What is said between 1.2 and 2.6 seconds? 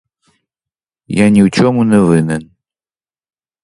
ні в чому не винен.